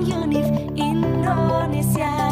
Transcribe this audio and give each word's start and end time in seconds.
Unif 0.00 0.48
Indonesia 0.76 2.29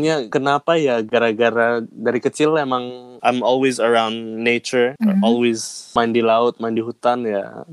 And 0.00 0.08
ya 0.08 0.24
kenapa 0.32 0.80
ya 0.80 1.04
gara-gara 1.04 1.84
dari 1.84 2.24
kecil 2.24 2.56
emang 2.56 3.20
I'm 3.20 3.44
always 3.44 3.76
around 3.76 4.40
nature, 4.40 4.96
Mhm. 4.96 5.20
always 5.20 5.92
main 5.92 6.16
di 6.16 6.24
laut, 6.24 6.56
main 6.56 6.72
di 6.72 6.80
hutan 6.80 7.28
ya. 7.28 7.68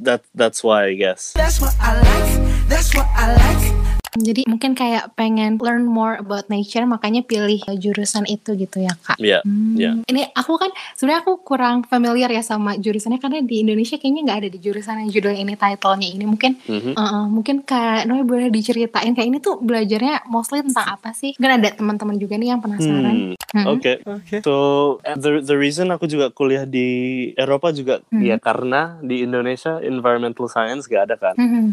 That 0.00 0.24
that's 0.32 0.64
why 0.64 0.88
I 0.88 0.96
guess. 0.96 1.36
That's 1.36 1.60
what 1.60 1.76
I 1.76 2.00
like. 2.00 2.32
That's 2.72 2.96
what 2.96 3.04
I 3.12 3.36
like. 3.36 3.75
Jadi 4.16 4.48
mungkin 4.48 4.72
kayak 4.72 5.12
pengen 5.12 5.60
learn 5.60 5.84
more 5.84 6.16
about 6.16 6.48
nature 6.48 6.84
makanya 6.88 7.20
pilih 7.20 7.60
jurusan 7.76 8.24
itu 8.24 8.56
gitu 8.56 8.80
ya 8.80 8.92
kak. 9.04 9.20
Yeah. 9.20 9.44
Hmm, 9.44 9.76
Ya. 9.76 9.92
Ini 10.08 10.32
aku 10.32 10.56
kan 10.56 10.72
sebenarnya 10.96 11.20
aku 11.20 11.44
kurang 11.44 11.84
familiar 11.84 12.32
ya 12.32 12.40
sama 12.40 12.80
jurusannya 12.80 13.20
karena 13.20 13.44
di 13.44 13.60
Indonesia 13.60 14.00
kayaknya 14.00 14.22
nggak 14.24 14.38
ada 14.40 14.48
di 14.48 14.58
jurusan 14.58 15.04
yang 15.04 15.10
judul 15.12 15.36
ini 15.36 15.52
titlenya 15.52 16.08
ini 16.08 16.24
mungkin 16.24 16.56
Mhm. 16.64 16.96
uh, 16.96 17.00
uh, 17.00 17.24
mungkin 17.28 17.60
kak 17.60 18.08
Noe 18.08 18.24
boleh 18.24 18.48
diceritain 18.48 19.12
kayak 19.12 19.28
ini 19.28 19.38
tuh 19.38 19.60
belajarnya 19.60 20.24
mostly 20.26 20.64
tentang 20.64 20.96
apa 20.96 21.12
sih? 21.12 21.36
Kan 21.36 21.60
ada 21.60 21.76
teman-teman 21.76 22.16
juga 22.16 22.40
nih 22.40 22.56
yang 22.56 22.60
penasaran. 22.64 23.36
Hmm. 23.36 23.56
Mhm. 23.56 23.66
Oke. 23.68 23.92
So 24.42 24.54
uh, 25.04 25.16
the 25.16 25.44
the 25.44 25.56
reason 25.56 25.92
aku 25.92 26.08
juga 26.08 26.32
kuliah 26.32 26.64
di 26.64 26.88
Eropa 27.36 27.70
juga 27.70 28.00
Mhm. 28.08 28.22
ya 28.24 28.36
karena 28.40 28.96
di 29.00 29.20
Indonesia 29.20 29.76
environmental 29.78 30.48
science 30.48 30.88
gak 30.88 31.12
ada 31.12 31.16
kan. 31.20 31.34
Mhm. 31.36 31.64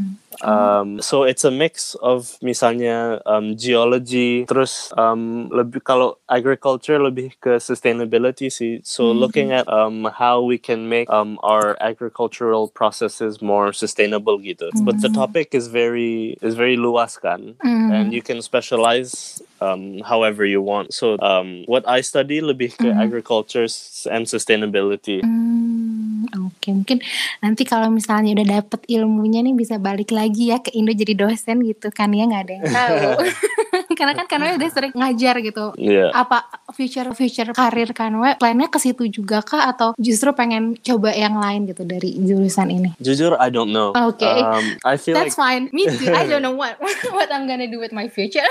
Um, 0.41 0.87
so 0.99 1.23
it's 1.23 1.45
a 1.45 1.53
mix 1.53 1.93
of 2.01 2.32
misalnya 2.41 3.21
um, 3.27 3.53
geology, 3.53 4.47
terus 4.47 4.89
um, 4.97 5.51
lebih 5.53 5.83
kalau 5.83 6.17
agriculture 6.25 6.97
lebih 6.97 7.35
ke 7.37 7.59
sustainability 7.59 8.49
sih. 8.49 8.79
So 8.81 9.11
Mhm. 9.11 9.17
looking 9.19 9.47
at 9.53 9.67
um, 9.69 10.07
how 10.09 10.41
we 10.41 10.57
can 10.57 10.89
make 10.89 11.09
um, 11.11 11.37
our 11.43 11.77
agricultural 11.83 12.71
processes 12.71 13.41
more 13.43 13.69
sustainable 13.75 14.39
gitu. 14.41 14.71
But 14.81 15.03
the 15.03 15.11
Mhm. 15.11 15.17
topic 15.19 15.53
is 15.53 15.67
very 15.69 16.39
is 16.41 16.55
very 16.57 16.75
luas 16.79 17.19
kan, 17.19 17.59
Mhm. 17.61 17.89
and 17.91 18.05
you 18.15 18.23
can 18.23 18.41
specialize 18.41 19.41
um, 19.63 20.03
however 20.03 20.43
you 20.43 20.59
want. 20.59 20.91
So 20.91 21.15
um, 21.23 21.63
what 21.65 21.87
I 21.87 22.03
study 22.03 22.43
lebih 22.43 22.75
ke 22.75 22.91
Mhm. 22.91 22.99
agriculture 22.99 23.63
and 24.11 24.27
sustainability. 24.27 25.23
Hmm, 25.23 26.27
oke 26.51 26.67
mungkin 26.67 26.99
nanti 27.39 27.63
kalau 27.63 27.87
misalnya 27.87 28.35
udah 28.35 28.59
dapet 28.59 28.83
ilmunya 28.87 29.39
nih 29.39 29.55
bisa 29.55 29.79
balik 29.79 30.11
lagi 30.11 30.51
ya 30.51 30.59
ke 30.59 30.71
Indo 30.71 30.91
jadi 30.91 31.15
dosen 31.15 31.63
gitu 31.63 31.87
kan 31.89 32.11
ya 32.11 32.27
nggak 32.27 32.43
ada 32.43 32.53
yang 32.59 32.65
tahu 32.67 33.09
karena 33.97 34.13
kan 34.13 34.25
Kanwe 34.27 34.57
udah 34.57 34.69
sering 34.69 34.93
ngajar 34.93 35.39
gitu 35.39 35.75
Yeah. 35.77 36.09
apa 36.11 36.43
future 36.71 37.11
future 37.13 37.51
karir 37.51 37.91
Kanwe 37.91 38.35
plannya 38.35 38.67
ke 38.67 38.77
situ 38.77 39.05
juga 39.07 39.39
kah 39.39 39.69
atau 39.69 39.93
justru 39.95 40.31
pengen 40.33 40.75
coba 40.79 41.13
yang 41.13 41.37
lain 41.37 41.67
gitu 41.67 41.83
dari 41.83 42.15
jurusan 42.17 42.67
ini 42.69 42.89
Jujur, 42.97 43.35
I 43.37 43.47
don't 43.49 43.69
know. 43.71 43.91
Oke. 43.93 44.25
Um, 44.25 44.79
I 44.83 44.95
feel 44.97 45.13
like 45.13 45.29
That's 45.29 45.37
fine 45.37 45.69
me 45.71 45.85
too 45.87 46.09
I 46.09 46.25
don't 46.25 46.41
know 46.41 46.55
what 46.61 46.79
what 47.15 47.29
I'm 47.29 47.45
gonna 47.45 47.67
do 47.67 47.77
with 47.77 47.91
my 47.91 48.07
future 48.07 48.45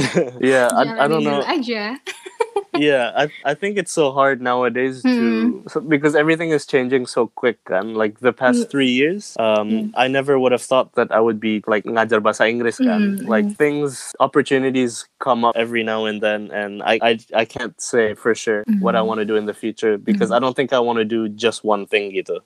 yeah, 0.40 0.68
I, 0.72 1.04
I 1.04 1.08
don't 1.08 1.24
know. 1.24 1.42
aja 1.42 1.98
yeah. 2.78 3.12
I, 3.16 3.28
I 3.44 3.54
think 3.54 3.76
it's 3.76 3.92
so 3.92 4.12
hard 4.12 4.40
nowadays 4.40 5.02
to 5.02 5.08
mm-hmm. 5.08 5.68
so, 5.68 5.80
because 5.80 6.14
everything 6.14 6.50
is 6.50 6.66
changing 6.66 7.06
so 7.06 7.28
quick 7.28 7.58
and 7.66 7.96
like 7.96 8.20
the 8.20 8.32
past 8.32 8.66
mm. 8.66 8.70
three 8.70 8.90
years 8.90 9.36
um 9.38 9.92
i 9.96 10.08
never 10.08 10.38
would 10.38 10.52
have 10.52 10.62
thought 10.62 10.94
that 10.94 11.10
i 11.10 11.20
would 11.20 11.40
be 11.40 11.62
like 11.66 11.84
ngajar 11.84 12.22
bahasa 12.22 12.48
inggris 12.48 12.78
mm-hmm, 12.78 12.88
kan 12.88 13.00
Mm, 13.00 13.16
mm-hmm. 13.22 13.32
like 13.32 13.48
things 13.56 14.12
opportunities 14.20 15.08
come 15.18 15.44
up 15.44 15.56
every 15.56 15.82
now 15.82 16.04
and 16.04 16.20
then 16.20 16.50
and 16.52 16.82
i 16.82 16.98
i, 17.02 17.12
I 17.32 17.44
can't 17.44 17.74
say 17.80 18.14
for 18.14 18.34
sure 18.34 18.62
what 18.80 18.94
i 18.94 19.02
want 19.02 19.18
to 19.18 19.26
do 19.26 19.36
in 19.36 19.46
the 19.46 19.54
future 19.54 19.96
because 19.96 20.30
i 20.30 20.38
don't 20.38 20.54
think 20.54 20.72
i 20.72 20.78
want 20.78 20.98
to 20.98 21.06
do 21.06 21.28
just 21.28 21.64
one 21.64 21.86
thing 21.86 22.12
gitu. 22.12 22.42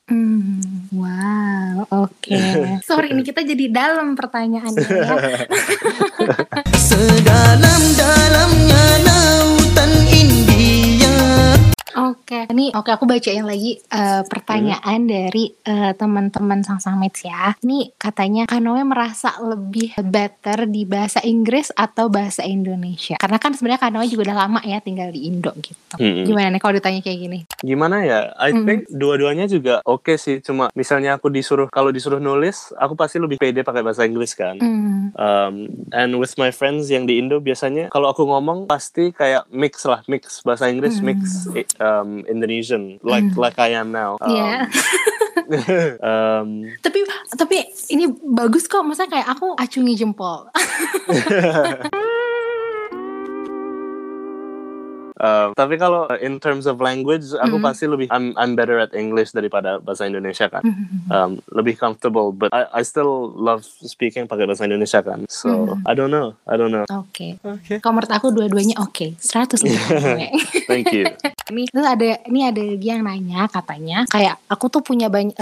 Wow, 0.95 1.87
oke. 1.91 2.31
Sorry, 2.89 3.11
ini 3.11 3.27
kita 3.27 3.43
jadi 3.43 3.67
dalam 3.67 4.15
pertanyaannya 4.15 4.87
ya. 4.87 5.17
Sedalam-dalamnya 7.05 8.14
ini 12.55 12.71
oke 12.71 12.87
aku 12.87 13.05
bacain 13.05 13.43
lagi 13.43 13.83
eh, 13.83 14.23
pertanyaan 14.23 15.01
dari 15.03 15.51
eh, 15.61 15.91
teman-teman 15.93 16.63
Sang 16.63 16.79
Sang 16.79 16.95
Mates 16.95 17.27
ya. 17.27 17.59
Ini 17.59 17.91
katanya 17.95 18.47
Kanoe 18.47 18.81
merasa 18.81 19.35
lebih 19.41 19.91
better 20.01 20.65
di 20.65 20.87
bahasa 20.87 21.19
Inggris 21.21 21.75
atau 21.75 22.07
bahasa 22.07 22.47
Indonesia? 22.47 23.19
Karena 23.19 23.37
kan 23.37 23.53
sebenarnya 23.53 23.83
Kanoe 23.83 24.07
juga 24.07 24.31
udah 24.31 24.39
lama 24.39 24.61
ya 24.63 24.79
tinggal 24.79 25.11
di 25.11 25.27
Indo 25.27 25.51
gitu. 25.57 25.99
Mm-mm. 25.99 26.25
Gimana 26.25 26.49
nih 26.49 26.61
kalau 26.61 26.75
ditanya 26.75 27.01
kayak 27.01 27.19
gini? 27.21 27.39
gimana 27.61 28.01
ya 28.01 28.21
I 28.37 28.53
Mhm. 28.53 28.63
think 28.63 28.81
dua-duanya 28.89 29.47
juga 29.47 29.81
oke 29.83 30.15
sih 30.15 30.39
cuma 30.39 30.69
misalnya 30.75 31.17
aku 31.17 31.27
disuruh 31.27 31.67
kalau 31.67 31.89
disuruh 31.89 32.21
nulis 32.21 32.71
aku 32.77 32.93
pasti 32.95 33.17
lebih 33.17 33.35
pede 33.35 33.61
pakai 33.61 33.81
bahasa 33.81 34.05
Inggris 34.05 34.33
kan 34.33 34.55
Hmm, 34.57 35.11
Um, 35.15 35.55
and 35.91 36.15
with 36.15 36.35
my 36.35 36.51
friends 36.51 36.87
yang 36.87 37.05
di 37.05 37.17
Indo 37.17 37.39
biasanya 37.39 37.89
kalau 37.89 38.07
aku 38.07 38.23
ngomong 38.23 38.67
pasti 38.67 39.11
kayak 39.11 39.49
mix 39.49 39.83
lah, 39.85 40.05
mix 40.05 40.43
bahasa 40.43 40.67
Inggris, 40.67 41.01
mix 41.01 41.19
i- 41.51 41.65
um, 41.79 42.21
Indonesian, 42.45 43.01
like 43.01 43.25
like 43.41 43.57
I 43.57 43.73
am 43.81 43.89
now. 43.91 44.21
Um, 44.25 44.31
Iya. 44.31 44.49
um, 46.09 46.49
Tapi 46.81 46.99
tapi 47.37 47.57
ini 47.93 48.09
bagus 48.23 48.65
kok, 48.65 48.81
maksudnya 48.87 49.21
kayak 49.21 49.29
aku 49.35 49.53
acungi 49.59 49.93
jempol. 49.99 50.49
um, 55.19 55.55
tapi 55.55 55.75
kalau 55.77 56.07
in 56.19 56.39
terms 56.39 56.65
of 56.65 56.79
language, 56.79 57.35
aku 57.35 57.57
Mhm. 57.59 57.65
pasti 57.65 57.85
lebih 57.85 58.07
I'm 58.11 58.33
I'm 58.35 58.55
better 58.55 58.79
at 58.79 58.93
English 58.93 59.31
daripada 59.31 59.79
bahasa 59.79 60.05
Indonesia 60.05 60.47
kan. 60.47 60.63
Um, 61.09 61.39
lebih 61.51 61.77
comfortable, 61.77 62.31
but 62.31 62.51
I 62.51 62.67
I 62.71 62.83
still 62.83 63.31
love 63.35 63.63
speaking 63.65 64.27
pakai 64.27 64.45
bahasa 64.45 64.65
Indonesia 64.65 65.01
kan. 65.01 65.27
So 65.29 65.79
I 65.85 65.93
don't 65.93 66.11
know, 66.11 66.35
I 66.47 66.55
don't 66.57 66.73
know. 66.73 66.87
Oke. 66.89 67.39
Okay, 67.41 67.79
Kalau 67.79 67.99
menurut 67.99 68.13
aku 68.13 68.31
dua-duanya 68.31 68.81
oke, 68.81 69.15
100 69.19 69.61
gue. 69.61 69.75
thank 70.71 70.91
you. 70.91 71.05
Ini 71.45 71.69
terus 71.69 71.85
ada 71.85 72.09
ini 72.25 72.41
ada 72.43 72.63
lagi 72.65 72.89
yang 72.89 73.05
nanya 73.05 73.45
katanya 73.47 74.09
kayak 74.09 74.41
aku 74.49 74.73
tuh 74.73 74.81
punya 74.81 75.13
banyak 75.13 75.37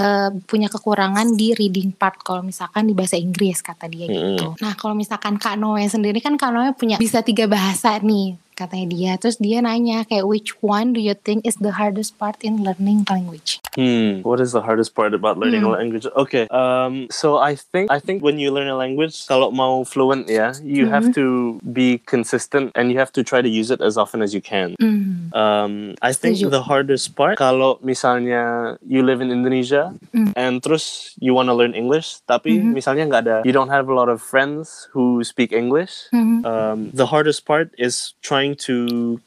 punya 0.45 0.67
kekurangan 0.67 1.39
di 1.39 1.55
reading 1.55 1.95
part 1.95 2.19
kalau 2.21 2.43
misalkan 2.43 2.85
di 2.85 2.95
bahasa 2.95 3.15
Inggris 3.15 3.63
kata 3.63 3.87
dia 3.87 4.11
gitu. 4.11 4.59
Nah 4.59 4.75
kalau 4.75 4.99
misalkan 4.99 5.39
Kak 5.39 5.55
Noe 5.55 5.87
sendiri 5.87 6.19
kan 6.19 6.35
Kak 6.35 6.51
Noe 6.51 6.75
punya 6.75 6.99
bisa 6.99 7.23
tiga 7.23 7.47
bahasa 7.47 7.97
nih 8.03 8.35
katanya 8.55 8.87
dia. 8.93 9.13
Terus 9.17 9.37
dia 9.37 9.59
nanya 9.61 10.05
kayak 10.05 10.27
which 10.27 10.55
one 10.61 10.93
do 10.93 11.01
you 11.01 11.15
think 11.15 11.45
is 11.45 11.57
the 11.59 11.75
hardest 11.77 12.19
part 12.19 12.37
in 12.41 12.61
learning 12.63 13.05
language? 13.09 13.59
Hmm. 13.75 14.21
What 14.23 14.41
is 14.41 14.53
the 14.53 14.61
hardest 14.61 14.93
part 14.93 15.15
about 15.17 15.41
learning 15.41 15.65
Hmm. 15.65 15.73
a 15.73 15.79
language? 15.81 16.05
Okay. 16.13 16.45
Um. 16.53 17.09
So 17.09 17.39
I 17.39 17.57
think 17.57 17.89
I 17.89 17.99
think 17.99 18.21
when 18.21 18.37
you 18.37 18.53
learn 18.53 18.69
a 18.69 18.77
language, 18.77 19.25
kalau 19.25 19.49
mau 19.49 19.85
fluent, 19.85 20.29
yeah, 20.29 20.53
you 20.61 20.89
Hmm. 20.89 20.93
have 20.93 21.07
to 21.17 21.57
be 21.65 22.03
consistent 22.05 22.73
and 22.77 22.93
you 22.93 22.99
have 22.99 23.13
to 23.17 23.25
try 23.25 23.41
to 23.41 23.49
use 23.49 23.71
it 23.71 23.81
as 23.81 23.97
often 23.97 24.21
as 24.21 24.37
you 24.37 24.43
can. 24.43 24.77
Hmm. 24.77 25.33
Um. 25.33 25.73
I 26.05 26.13
think 26.13 26.37
Setuju. 26.37 26.53
the 26.53 26.65
hardest 26.67 27.17
part 27.17 27.39
kalau 27.39 27.81
misalnya 27.81 28.77
you 28.85 29.01
live 29.01 29.23
in 29.23 29.31
Indonesia 29.31 29.95
Hmm. 30.11 30.35
and 30.35 30.59
terus 30.61 31.15
you 31.23 31.33
want 31.33 31.47
to 31.49 31.55
learn 31.55 31.73
English, 31.73 32.21
tapi 32.27 32.59
Mhm. 32.59 32.75
misalnya 32.75 33.05
nggak 33.07 33.23
ada, 33.23 33.37
you 33.47 33.55
don't 33.55 33.71
have 33.71 33.87
a 33.89 33.95
lot 33.95 34.11
of 34.11 34.19
friends 34.19 34.91
who 34.91 35.23
speak 35.23 35.55
English. 35.55 36.11
Mhm. 36.11 36.43
Um, 36.43 36.79
the 36.91 37.07
hardest 37.07 37.47
part 37.47 37.71
is 37.79 38.19
trying 38.21 38.42
to 38.67 38.75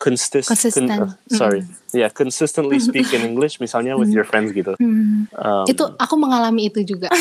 consist. 0.03 0.51
Consistent. 0.51 0.91
uh, 0.91 1.15
sorry, 1.31 1.63
yeah, 1.95 2.12
consistently 2.12 2.77
speak 2.83 3.15
in 3.15 3.23
English, 3.31 3.63
misalnya 3.63 3.95
with 3.95 4.12
your 4.12 4.27
friends 4.27 4.51
gitu. 4.51 4.75
Hmm. 4.75 5.31
Um, 5.31 5.65
Itu 5.65 5.95
aku 5.95 6.15
mengalami 6.19 6.67
itu 6.67 6.83
juga. 6.83 7.07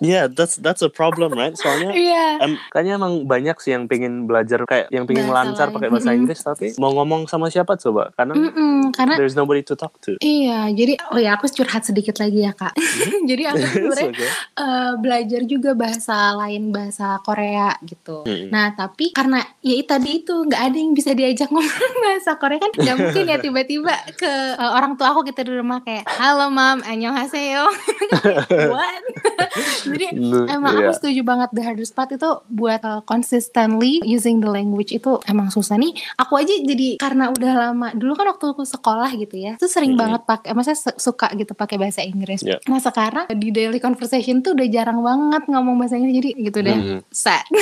Yeah, 0.00 0.28
that's 0.28 0.60
that's 0.60 0.84
a 0.84 0.90
problem, 0.92 1.32
right? 1.36 1.56
Soalnya 1.56 1.92
Iya. 2.06 2.44
em, 2.44 2.52
kayaknya 2.72 3.00
emang 3.00 3.24
banyak 3.24 3.56
sih 3.60 3.72
yang 3.72 3.88
pengen 3.88 4.28
belajar 4.28 4.62
kayak 4.68 4.92
yang 4.92 5.08
pengen 5.08 5.28
Bahasa 5.28 5.36
lancar 5.52 5.66
pakai 5.72 5.88
bahasa 5.88 6.10
Mm-mm. 6.12 6.20
Inggris 6.22 6.40
tapi 6.44 6.66
mau 6.76 6.92
ngomong 6.92 7.26
sama 7.26 7.48
siapa 7.48 7.74
coba? 7.80 8.12
Karena 8.14 8.36
Mm-mm, 8.36 8.92
karena 8.92 9.14
there's 9.16 9.34
nobody 9.34 9.64
to 9.64 9.72
talk 9.74 9.96
to. 10.04 10.16
Iya, 10.20 10.70
jadi 10.76 11.00
oh 11.12 11.18
ya 11.20 11.36
aku 11.40 11.48
curhat 11.48 11.88
sedikit 11.88 12.20
lagi 12.20 12.44
ya 12.44 12.52
kak. 12.52 12.76
jadi 13.30 13.42
aku 13.54 13.64
sebenarnya 13.72 14.10
okay. 14.12 14.30
eh, 14.60 14.92
belajar 15.00 15.40
juga 15.48 15.70
bahasa 15.72 16.36
lain 16.36 16.70
bahasa 16.70 17.16
Korea 17.24 17.72
gitu. 17.84 18.24
Mm-mm. 18.28 18.52
Nah 18.52 18.76
tapi 18.76 19.16
karena 19.16 19.40
ya 19.64 19.74
tadi 19.88 20.24
itu 20.24 20.34
nggak 20.46 20.62
ada 20.72 20.76
yang 20.76 20.92
bisa 20.92 21.16
diajak 21.16 21.48
ngomong 21.48 21.94
bahasa 22.04 22.36
Korea 22.36 22.60
kan 22.60 22.72
nggak 22.76 22.96
mungkin 23.00 23.24
ya 23.32 23.36
tiba-tiba 23.40 23.94
ke 24.16 24.32
eh, 24.56 24.70
orang 24.70 24.94
tua 25.00 25.16
aku 25.16 25.24
kita 25.24 25.42
di 25.46 25.56
rumah 25.56 25.80
kayak 25.80 26.04
halo 26.20 26.52
mam 26.52 26.84
annyeonghaseyo 26.84 27.66
what 28.72 29.02
jadi 29.86 30.06
Mm, 30.16 30.46
emang 30.48 30.74
iya. 30.74 30.88
aku 30.88 30.92
setuju 30.98 31.20
banget 31.22 31.48
the 31.52 31.62
hardest 31.62 31.92
part 31.92 32.10
itu 32.10 32.30
buat 32.48 32.80
uh, 32.82 33.00
consistently 33.02 34.00
using 34.02 34.40
the 34.40 34.48
language 34.48 34.90
itu 34.90 35.18
emang 35.24 35.48
susah 35.48 35.76
nih 35.76 35.92
aku 36.16 36.36
aja 36.36 36.54
jadi 36.56 36.96
karena 36.96 37.30
udah 37.30 37.52
lama 37.54 37.88
dulu 37.92 38.12
kan 38.14 38.26
waktu 38.28 38.46
aku 38.48 38.64
sekolah 38.64 39.10
gitu 39.14 39.36
ya 39.36 39.52
itu 39.54 39.66
sering 39.66 39.92
Mhm. 39.92 40.00
banget 40.00 40.22
pakai 40.24 40.50
maksudnya 40.52 40.78
su- 40.78 40.98
suka 41.02 41.30
gitu 41.34 41.52
pakai 41.52 41.76
bahasa 41.76 42.00
Inggris 42.00 42.42
Yeah. 42.42 42.58
nah 42.66 42.78
sekarang 42.78 43.26
di 43.30 43.48
daily 43.50 43.78
conversation 43.78 44.40
tuh 44.40 44.54
udah 44.54 44.66
jarang 44.66 45.00
banget 45.00 45.42
ngomong 45.46 45.76
bahasa 45.76 45.94
Inggris 45.94 46.16
jadi 46.16 46.30
gitu 46.42 46.58
deh 46.60 46.76
Mhm. 46.76 46.98
sad 47.08 47.46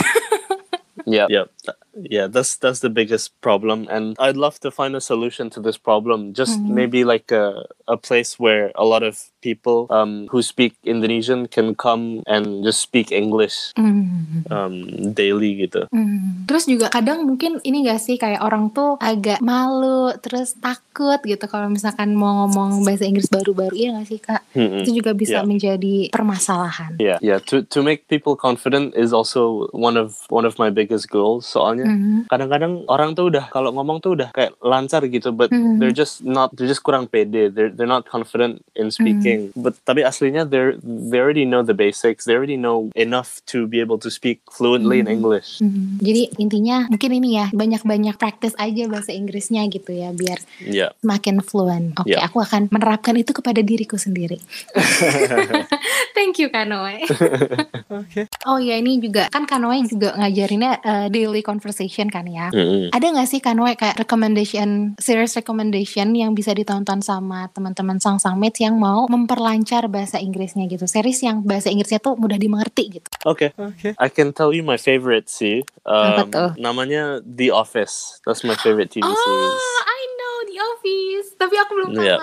Yeah, 1.05 1.27
yeah, 1.29 1.45
yeah. 1.93 2.33
That's 2.33 2.57
that's 2.57 2.81
the 2.81 2.89
biggest 2.89 3.37
problem, 3.45 3.85
and 3.93 4.17
I'd 4.17 4.41
love 4.41 4.57
to 4.65 4.73
find 4.73 4.97
a 4.97 5.05
solution 5.05 5.53
to 5.53 5.61
this 5.61 5.77
problem. 5.77 6.33
Just 6.33 6.57
Mhm. 6.57 6.71
maybe 6.73 7.05
like 7.05 7.29
a 7.29 7.69
a 7.85 8.01
place 8.01 8.41
where 8.41 8.73
a 8.73 8.89
lot 8.89 9.05
of 9.05 9.21
people 9.45 9.85
um, 9.93 10.25
who 10.33 10.41
speak 10.41 10.73
Indonesian 10.83 11.45
can 11.45 11.77
come 11.77 12.25
and 12.25 12.65
just 12.65 12.81
speak 12.81 13.13
English 13.13 13.77
Hmm. 13.77 14.41
um, 14.49 14.75
daily 15.13 15.61
gitu. 15.61 15.85
Hmm. 15.93 16.49
Terus 16.49 16.65
juga 16.65 16.89
kadang 16.89 17.29
mungkin 17.29 17.61
ini 17.61 17.85
gak 17.85 18.01
sih 18.01 18.17
kayak 18.17 18.41
orang 18.41 18.73
tuh 18.73 18.97
agak 18.97 19.45
malu 19.45 20.09
terus 20.17 20.57
takut 20.57 21.21
gitu 21.21 21.45
kalau 21.45 21.69
misalkan 21.69 22.17
mau 22.17 22.47
ngomong 22.47 22.81
bahasa 22.81 23.05
Inggris 23.05 23.29
baru-baru 23.29 23.75
iya 23.75 23.89
gak 23.93 24.09
sih 24.09 24.19
kak? 24.19 24.41
Mm-mm. 24.57 24.81
Itu 24.81 24.97
juga 24.97 25.13
bisa 25.13 25.33
Yeah. 25.35 25.45
menjadi 25.45 25.95
permasalahan. 26.15 26.95
Yeah, 26.97 27.19
yeah. 27.19 27.43
To 27.51 27.67
to 27.67 27.83
make 27.83 28.07
people 28.07 28.39
confident 28.39 28.95
is 28.95 29.11
also 29.11 29.67
one 29.75 29.99
of 29.99 30.15
one 30.31 30.47
of 30.47 30.55
my 30.57 30.71
biggest 30.71 31.11
goals. 31.11 31.43
Soalnya 31.45 31.85
Mhm. 31.85 32.31
kadang-kadang 32.31 32.87
orang 32.87 33.19
tuh 33.19 33.27
udah 33.29 33.51
kalau 33.51 33.75
ngomong 33.75 33.99
tuh 33.99 34.15
udah 34.15 34.31
kayak 34.31 34.55
lancar 34.63 35.03
gitu, 35.05 35.35
but 35.35 35.51
Mhm. 35.51 35.83
they're 35.83 35.91
just 35.93 36.23
not 36.23 36.55
they're 36.55 36.71
just 36.71 36.87
kurang 36.87 37.11
pede. 37.11 37.51
They're 37.51 37.75
they're 37.75 37.91
not 37.91 38.07
confident 38.07 38.63
in 38.79 38.95
speaking. 38.95 39.34
But 39.55 39.79
tapi 39.83 40.03
aslinya 40.03 40.45
they 40.45 40.77
they 40.83 41.19
already 41.19 41.45
know 41.45 41.61
the 41.61 41.73
basics. 41.73 42.25
They 42.25 42.35
already 42.35 42.57
know 42.57 42.89
enough 42.95 43.41
to 43.51 43.67
be 43.67 43.79
able 43.79 43.99
to 44.01 44.09
speak 44.09 44.41
fluently 44.49 44.99
in 44.99 45.07
Mhm. 45.07 45.15
English. 45.15 45.59
Hmm, 45.59 45.99
Jadi 45.99 46.35
intinya 46.37 46.87
mungkin 46.87 47.11
ini 47.15 47.29
ya 47.37 47.47
banyak-banyak 47.51 48.17
praktis 48.17 48.55
aja 48.57 48.87
bahasa 48.87 49.11
Inggrisnya 49.11 49.65
gitu 49.69 49.91
ya 49.91 50.11
biar 50.11 50.39
Yeah. 50.63 50.91
semakin 51.01 51.41
fluent. 51.41 51.97
Oke, 51.99 52.15
Ya. 52.15 52.25
aku 52.25 52.41
akan 52.41 52.69
menerapkan 52.71 53.15
itu 53.15 53.31
kepada 53.31 53.61
diriku 53.61 53.97
sendiri. 53.97 54.39
Thank 56.17 56.39
you 56.39 56.49
Kanoe. 56.49 57.03
okay. 58.01 58.25
Oh 58.47 58.59
ya 58.59 58.79
ini 58.79 58.99
juga 58.99 59.29
kan 59.29 59.45
Kanoe 59.45 59.85
juga 59.85 60.15
ngajarinnya 60.15 60.73
uh, 60.81 61.07
daily 61.09 61.43
conversation 61.43 62.09
kan 62.09 62.25
ya. 62.27 62.49
Mm-mm. 62.51 62.91
Ada 62.91 63.07
nggak 63.11 63.29
sih 63.29 63.41
Kanoe 63.41 63.75
kayak 63.75 63.99
recommendation, 63.99 64.95
series 64.99 65.35
recommendation 65.35 66.15
yang 66.15 66.33
bisa 66.33 66.53
ditonton 66.53 67.01
sama 67.01 67.51
teman-teman 67.51 67.99
sang 67.99 68.19
sangmates 68.19 68.61
yang 68.61 68.77
mau 68.77 69.07
memperlancar 69.25 69.89
bahasa 69.89 70.21
Inggrisnya 70.21 70.69
gitu? 70.69 70.85
Series 70.85 71.19
yang 71.19 71.41
bahasa 71.41 71.73
Inggrisnya 71.73 71.99
tuh 71.99 72.15
mudah 72.15 72.37
dimengerti 72.37 73.01
gitu. 73.01 73.09
Okay. 73.25 73.57
Okay. 73.57 73.97
I 73.97 74.13
can 74.13 74.31
tell 74.31 74.53
you 74.53 74.61
my 74.61 74.77
favorite 74.77 75.27
sih. 75.27 75.65
Apa 75.83 76.23
Um, 76.23 76.29
tuh? 76.29 76.51
namanya 76.57 77.25
The 77.25 77.49
Office. 77.49 78.21
That's 78.23 78.45
my 78.45 78.55
favorite 78.57 78.93
TV 78.93 79.03
Oh, 79.03 79.17
series. 79.17 79.65
I 79.83 80.01
know 80.15 80.35
The 80.45 80.59
Office, 80.61 81.29
tapi 81.35 81.57
aku 81.57 81.73
belum 81.75 81.91
Yeah. 81.97 82.21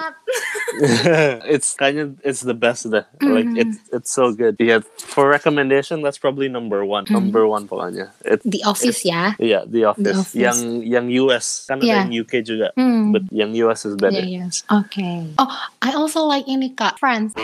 it's 1.51 1.73
kind 1.75 1.99
of 1.99 2.15
it's 2.23 2.41
the 2.41 2.53
best 2.53 2.87
there. 2.89 3.05
Like 3.21 3.45
Mhm. 3.45 3.59
it's 3.59 3.77
it's 3.91 4.11
so 4.11 4.31
good. 4.31 4.55
Yeah, 4.59 4.79
for 4.97 5.27
recommendation 5.27 6.01
that's 6.01 6.17
probably 6.17 6.47
number 6.47 6.85
one. 6.85 7.05
Mhm. 7.05 7.15
Number 7.17 7.43
one 7.47 7.67
pokoknya. 7.67 8.11
It, 8.23 8.39
The 8.45 8.63
Office 8.63 9.03
ya. 9.03 9.35
yeah, 9.37 9.67
The 9.67 9.91
Office. 9.91 10.31
Office. 10.31 10.35
Yang 10.37 10.59
yang 10.87 11.05
US 11.27 11.67
kan 11.67 11.81
Yeah. 11.81 12.03
ada 12.03 12.07
yang 12.07 12.11
UK 12.23 12.33
juga, 12.41 12.71
Hmm. 12.79 13.11
but 13.11 13.23
yang 13.33 13.51
US 13.67 13.83
is 13.83 13.95
better. 13.99 14.23
Yeah, 14.23 14.47
yes. 14.47 14.63
Okay. 14.69 15.27
Oh, 15.37 15.49
I 15.81 15.91
also 15.93 16.23
like 16.23 16.47
ini 16.47 16.71
kak, 16.71 16.97
Friends. 17.01 17.35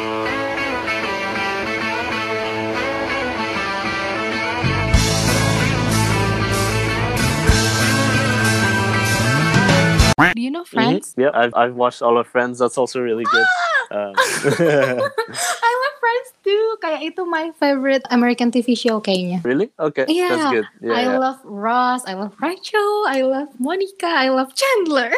Do 10.17 10.41
you 10.41 10.49
know 10.49 10.63
Mhm. 10.65 10.73
Friends? 10.73 11.13
Yeah, 11.15 11.29
I've 11.29 11.53
I've 11.53 11.75
watched 11.77 12.01
all 12.01 12.17
of 12.17 12.25
Friends. 12.25 12.57
That's 12.57 12.73
also 12.77 12.97
really 12.99 13.21
good. 13.23 13.47
Um, 13.93 14.13
I 14.17 15.71
love 15.77 15.95
Friends 16.01 16.27
too. 16.41 16.63
Kayak 16.81 17.01
itu 17.13 17.21
my 17.21 17.53
favorite 17.61 18.01
American 18.09 18.49
TV 18.49 18.73
show 18.73 18.97
kayaknya. 18.97 19.45
really? 19.45 19.69
Okay, 19.77 20.09
Yeah, 20.09 20.33
that's 20.33 20.45
good. 20.49 20.65
Yeah, 20.81 20.97
I 20.97 21.01
yeah. 21.05 21.21
love 21.21 21.37
Ross, 21.45 22.01
I 22.09 22.17
love 22.17 22.33
Rachel, 22.41 23.05
I 23.05 23.21
love 23.21 23.53
Monica, 23.61 24.09
I 24.09 24.33
love 24.33 24.57
Chandler. 24.57 25.13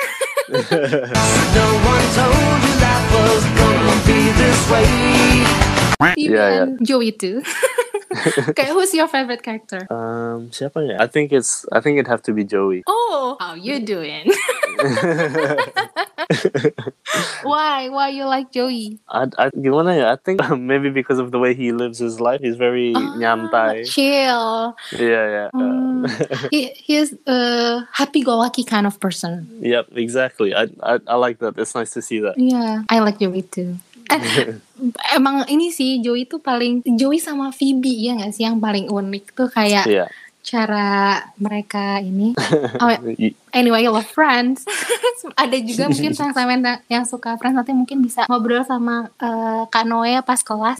No 0.51 1.65
one 1.87 2.05
told 2.17 2.59
you 2.59 2.75
life 2.83 3.07
was 3.15 3.43
gonna 3.55 3.95
be 4.03 4.19
this 4.35 4.59
way. 4.67 4.89
Even 6.19 6.35
Yeah, 6.35 6.49
yeah. 6.51 6.67
Joey 6.83 7.15
too. 7.15 7.39
Kayak 8.57 8.73
who's 8.75 8.91
your 8.91 9.07
favorite 9.07 9.45
character? 9.45 9.85
um, 9.87 10.49
siapa 10.51 10.83
ya? 10.83 10.99
I 10.99 11.07
think 11.07 11.31
it's 11.31 11.63
I 11.71 11.79
think 11.79 11.95
it'd 12.01 12.11
have 12.11 12.25
to 12.27 12.33
be 12.35 12.43
Joey. 12.43 12.83
Oh, 12.83 13.37
how 13.39 13.55
you 13.55 13.79
doing? 13.79 14.27
Why? 17.43 17.89
Why 17.89 18.09
you 18.09 18.25
like 18.25 18.51
Joey? 18.51 18.99
I, 19.09 19.27
I 19.37 19.49
gimana 19.51 19.97
ya? 19.97 20.13
I 20.13 20.17
think 20.17 20.39
maybe 20.57 20.89
because 20.89 21.19
of 21.19 21.31
the 21.31 21.39
way 21.39 21.53
he 21.53 21.71
lives 21.71 21.99
his 21.99 22.19
life, 22.19 22.41
he's 22.41 22.55
very 22.55 22.93
Ah, 22.95 23.15
nyantai. 23.17 23.85
Chill. 23.87 24.75
Yeah, 24.95 25.25
yeah. 25.27 25.49
uh, 25.53 25.77
Mm. 25.99 26.07
he, 26.53 26.71
he's 26.79 27.11
a 27.27 27.83
happy-go-lucky 27.91 28.63
kind 28.63 28.87
of 28.87 28.99
person. 29.03 29.43
Yep, 29.59 29.91
exactly. 29.99 30.55
I, 30.55 30.71
I 30.79 31.03
I 31.03 31.15
like 31.19 31.43
that. 31.43 31.59
It's 31.59 31.75
nice 31.75 31.91
to 31.91 32.01
see 32.01 32.23
that. 32.23 32.39
Yeah, 32.39 32.87
I 32.87 33.03
like 33.03 33.19
Joey 33.19 33.43
too. 33.43 33.75
Eh, 34.09 34.57
emang 35.13 35.43
ini 35.51 35.69
sih 35.69 35.99
Joey 35.99 36.23
tuh 36.23 36.39
paling 36.39 36.81
Joey 36.97 37.19
sama 37.19 37.51
Phoebe 37.51 37.91
ya 37.93 38.15
nggak 38.17 38.31
sih 38.33 38.41
yang 38.47 38.57
paling 38.63 38.87
unik 38.87 39.35
tuh 39.37 39.51
kayak 39.51 39.85
Yeah. 39.85 40.07
Cara 40.49 41.21
mereka 41.37 42.01
ini. 42.01 42.33
Oh, 42.79 42.89
anyway, 43.53 43.83
I 43.85 43.91
love 43.91 44.07
Friends. 44.07 44.63
Ada 45.41 45.57
juga 45.61 45.91
mungkin 45.91 46.15
sama 46.17 46.81
yang 46.87 47.03
suka 47.05 47.37
Friends 47.37 47.57
nanti 47.59 47.75
mungkin 47.75 48.01
bisa 48.01 48.25
ngobrol 48.25 48.63
sama 48.63 49.11
eh, 49.19 49.63
Kak 49.69 49.85
Noe 49.85 50.23
pas 50.25 50.41
kelas. 50.41 50.79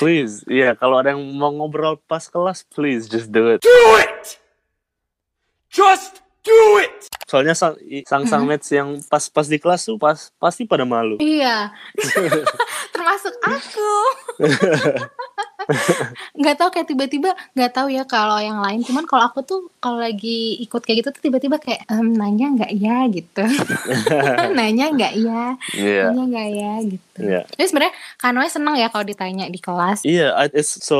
please, 0.00 0.42
yeah. 0.48 0.72
Kalau 0.74 0.98
ada 0.98 1.12
yang 1.12 1.22
mau 1.36 1.52
ngobrol 1.52 2.00
pas 2.08 2.26
kelas, 2.26 2.64
please 2.72 3.06
just 3.06 3.30
do 3.30 3.52
it. 3.52 3.60
Do 3.60 3.80
it! 4.00 4.40
Just 5.70 6.24
do 6.42 6.80
it! 6.80 7.13
Soalnya 7.24 7.52
sang 7.52 7.74
sang 8.04 8.24
sang 8.24 8.42
mates 8.44 8.68
yang 8.68 9.00
pas 9.04 9.24
pas 9.26 9.44
di 9.44 9.56
kelas 9.56 9.84
tuh 9.84 9.96
pas 9.96 10.16
pasti 10.36 10.64
pada 10.64 10.84
malu. 10.84 11.16
Iya. 11.18 11.72
Termasuk 12.94 13.34
aku. 13.40 13.90
nggak 16.34 16.56
tahu 16.60 16.68
kayak 16.70 16.84
tiba-tiba 16.86 17.30
nggak 17.56 17.72
tahu 17.72 17.88
ya 17.88 18.04
kalau 18.04 18.36
yang 18.36 18.60
lain 18.60 18.84
cuman 18.84 19.08
kalau 19.08 19.24
aku 19.24 19.40
tuh 19.40 19.72
kalau 19.80 19.96
lagi 19.96 20.60
ikut 20.60 20.76
kayak 20.76 21.00
gitu 21.00 21.08
tuh 21.10 21.22
tiba-tiba 21.24 21.56
kayak 21.56 21.88
"Em, 21.88 22.12
nanya 22.12 22.52
nggak 22.52 22.72
ya 22.74 23.08
gitu 23.08 23.44
nanya 24.58 24.92
nggak 24.92 25.14
ya 25.16 25.56
Yeah. 25.72 26.12
nanya 26.12 26.24
nggak 26.28 26.48
ya 26.52 26.72
gitu 26.84 27.00
Yeah. 27.14 27.46
tapi 27.46 27.64
sebenarnya 27.64 27.94
Kanoe 28.18 28.50
seneng 28.50 28.74
ya 28.74 28.90
kalau 28.90 29.06
ditanya 29.06 29.46
di 29.46 29.56
kelas 29.56 30.02
Yeah, 30.02 30.34
I, 30.34 30.50
it's 30.52 30.82
so 30.82 30.98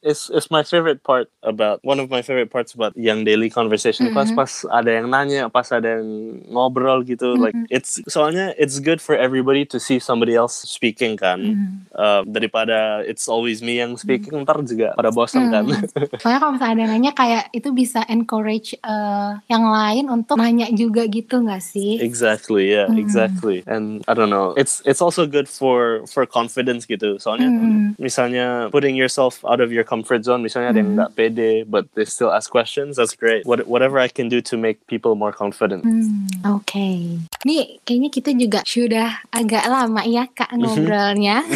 it's 0.00 0.30
it's 0.30 0.46
my 0.46 0.62
favorite 0.62 1.02
part 1.02 1.28
about 1.42 1.82
one 1.82 1.98
of 1.98 2.06
my 2.06 2.22
favorite 2.22 2.48
parts 2.48 2.72
about 2.72 2.94
yang 2.94 3.26
daily 3.26 3.50
conversation 3.50 4.08
class 4.14 4.30
Mhm. 4.30 4.38
pas 4.38 4.50
ada 4.70 4.88
yang 4.88 5.10
nanya, 5.10 5.50
pas 5.50 5.65
ada 5.70 5.98
yang 5.98 6.08
ngobrol 6.46 7.02
gitu, 7.02 7.34
like 7.34 7.54
Mhm. 7.54 7.66
it's 7.68 7.98
soalnya 8.06 8.52
it's 8.56 8.78
good 8.78 8.98
for 8.98 9.14
everybody 9.14 9.64
to 9.64 9.78
see 9.78 9.98
somebody 9.98 10.34
else 10.34 10.54
speaking 10.64 11.16
kan. 11.16 11.38
Mhm. 11.40 11.68
Uh, 11.90 12.20
daripada 12.28 13.00
it's 13.02 13.24
always 13.24 13.64
me 13.64 13.80
yang 13.80 13.96
speaking 13.96 14.44
ntar 14.44 14.60
juga 14.62 14.92
pada 14.92 15.08
bosan 15.08 15.48
kan. 15.48 15.64
Hmm. 15.64 15.80
Soalnya 16.20 16.38
kalau 16.38 16.52
misalnya 16.54 16.74
ada 16.76 16.84
nanya 16.92 17.12
kayak 17.12 17.44
itu 17.50 17.72
bisa 17.72 18.04
encourage 18.06 18.76
eh, 18.76 19.30
yang 19.48 19.64
lain 19.64 20.04
untuk 20.06 20.36
nanya 20.36 20.68
juga 20.70 21.08
gitu 21.08 21.40
nggak 21.40 21.64
sih? 21.64 21.96
exactly, 21.98 22.68
yeah, 22.68 22.84
Hmm. 22.86 23.00
exactly. 23.00 23.64
And 23.64 24.04
I 24.04 24.12
don't 24.12 24.28
know, 24.28 24.52
it's 24.54 24.84
it's 24.84 25.00
also 25.00 25.24
good 25.24 25.48
for 25.48 26.04
for 26.04 26.28
confidence 26.28 26.84
gitu. 26.84 27.16
Soalnya 27.16 27.48
Hmm. 27.48 27.96
misalnya 27.96 28.68
putting 28.68 28.92
yourself 28.92 29.40
out 29.42 29.58
of 29.58 29.72
your 29.72 29.82
comfort 29.82 30.22
zone, 30.22 30.44
misalnya 30.44 30.76
ada 30.76 30.80
yang 30.80 30.92
Mhm. 30.92 30.96
nggak 31.00 31.12
pede 31.14 31.52
but 31.64 31.88
they 31.96 32.04
still 32.04 32.28
ask 32.28 32.52
questions, 32.52 33.00
that's 33.00 33.16
great. 33.16 33.48
What, 33.48 33.64
whatever 33.64 33.96
I 33.96 34.08
can 34.08 34.28
do 34.28 34.44
to 34.44 34.54
make 34.56 34.84
people 34.84 35.16
more 35.16 35.32
confident. 35.32 35.55
Hmm, 35.82 36.28
Oke, 36.56 37.20
nih 37.42 37.80
kayaknya 37.82 38.10
kita 38.12 38.30
juga 38.36 38.60
sudah 38.62 39.24
agak 39.32 39.64
lama 39.66 40.04
ya 40.04 40.28
kak 40.28 40.52
ngobrolnya. 40.54 41.40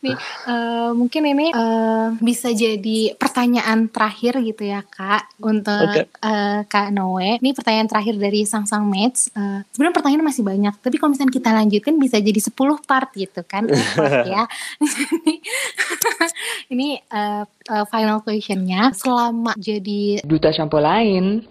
Nih, 0.00 0.16
eh, 0.48 0.90
mungkin 0.96 1.22
ini 1.28 1.52
eh, 1.52 2.06
bisa 2.24 2.48
jadi 2.56 3.12
pertanyaan 3.20 3.92
terakhir 3.92 4.40
gitu 4.40 4.64
ya 4.64 4.80
kak 4.80 5.28
untuk 5.44 5.92
Oke. 5.92 6.08
eh, 6.08 6.60
kak 6.64 6.88
Noe. 6.96 7.36
Ini 7.36 7.52
pertanyaan 7.52 7.84
terakhir 7.84 8.16
dari 8.16 8.48
Sang 8.48 8.64
Sang 8.64 8.88
Mates. 8.88 9.28
Eh, 9.36 9.60
Sebenarnya 9.76 9.96
pertanyaan 10.00 10.24
masih 10.24 10.40
banyak, 10.40 10.72
tapi 10.80 10.96
kalau 10.96 11.12
misalnya 11.12 11.36
kita 11.36 11.52
lanjutin 11.52 12.00
bisa 12.00 12.16
jadi 12.16 12.40
10 12.40 12.80
part 12.88 13.12
gitu 13.12 13.44
kan, 13.44 13.68
Effort 13.68 14.24
ya. 14.32 14.48
Ini 16.72 16.88
eh, 17.04 17.44
eh, 17.44 17.84
final 17.92 18.24
questionnya 18.24 18.96
selama 18.96 19.52
jadi 19.60 20.24
Duta 20.24 20.48
shampoo 20.48 20.80
lain. 20.80 21.44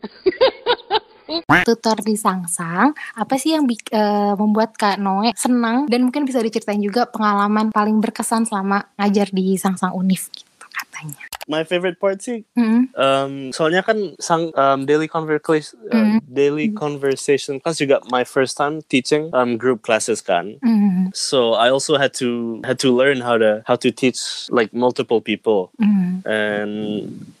tutor 1.68 1.98
di 2.02 2.18
Sangsang, 2.18 2.90
apa 3.14 3.34
sih 3.38 3.54
yang 3.54 3.64
eh, 3.70 4.34
membuat 4.34 4.74
Kak 4.74 4.98
Noe 4.98 5.30
senang 5.38 5.86
dan 5.86 6.02
mungkin 6.02 6.26
bisa 6.26 6.42
diceritain 6.42 6.82
juga 6.82 7.06
pengalaman 7.06 7.70
paling 7.70 8.02
berkesan 8.02 8.50
selama 8.50 8.90
ngajar 8.98 9.30
di 9.30 9.54
Sangsang 9.54 9.94
Unif 9.94 10.26
gitu 10.34 10.66
katanya. 10.74 11.29
My 11.50 11.66
favorite 11.66 11.98
part 11.98 12.22
sih 12.22 12.46
Hmm. 12.54 12.86
Um, 12.94 13.32
soalnya 13.50 13.82
kan 13.82 14.14
sang 14.22 14.54
um, 14.54 14.86
daily 14.86 15.10
conversation 15.10 15.74
uh, 15.90 16.22
daily 16.30 16.70
conversation 16.70 17.58
class 17.58 17.82
juga 17.82 17.98
my 18.12 18.22
first 18.22 18.54
time 18.54 18.84
teaching 18.86 19.32
um, 19.34 19.58
group 19.58 19.82
classes 19.82 20.22
kan. 20.22 20.62
Hmm. 20.62 21.10
So 21.10 21.58
I 21.58 21.74
also 21.74 21.98
had 21.98 22.14
to 22.22 22.60
had 22.62 22.78
to 22.86 22.94
learn 22.94 23.18
how 23.24 23.34
to 23.34 23.66
how 23.66 23.74
to 23.82 23.90
teach 23.90 24.46
like 24.54 24.70
multiple 24.70 25.18
people. 25.18 25.74
Hmm. 25.80 26.22
And 26.22 26.70